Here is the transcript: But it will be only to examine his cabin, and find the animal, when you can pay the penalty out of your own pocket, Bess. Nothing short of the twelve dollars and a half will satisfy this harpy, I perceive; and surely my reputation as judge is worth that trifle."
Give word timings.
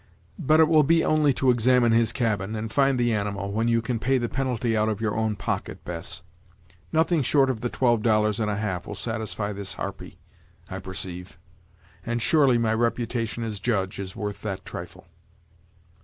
But 0.39 0.59
it 0.59 0.67
will 0.67 0.81
be 0.81 1.05
only 1.05 1.31
to 1.35 1.51
examine 1.51 1.91
his 1.91 2.11
cabin, 2.11 2.55
and 2.55 2.71
find 2.73 2.97
the 2.99 3.13
animal, 3.13 3.51
when 3.51 3.67
you 3.67 3.83
can 3.83 3.99
pay 3.99 4.17
the 4.17 4.27
penalty 4.27 4.75
out 4.75 4.89
of 4.89 4.99
your 4.99 5.15
own 5.15 5.35
pocket, 5.35 5.85
Bess. 5.85 6.23
Nothing 6.91 7.21
short 7.21 7.51
of 7.51 7.61
the 7.61 7.69
twelve 7.69 8.01
dollars 8.01 8.39
and 8.39 8.49
a 8.49 8.57
half 8.57 8.87
will 8.87 8.95
satisfy 8.95 9.53
this 9.53 9.73
harpy, 9.73 10.17
I 10.71 10.79
perceive; 10.79 11.37
and 12.03 12.19
surely 12.19 12.57
my 12.57 12.73
reputation 12.73 13.43
as 13.43 13.59
judge 13.59 13.99
is 13.99 14.15
worth 14.15 14.41
that 14.41 14.65
trifle." 14.65 15.05